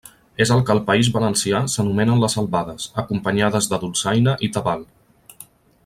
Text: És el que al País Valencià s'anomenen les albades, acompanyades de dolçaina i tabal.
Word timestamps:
És 0.43 0.51
el 0.53 0.61
que 0.67 0.71
al 0.75 0.79
País 0.87 1.09
Valencià 1.17 1.59
s'anomenen 1.73 2.23
les 2.23 2.37
albades, 2.43 2.89
acompanyades 3.05 3.69
de 3.75 3.81
dolçaina 3.85 4.35
i 4.49 4.51
tabal. 4.57 4.83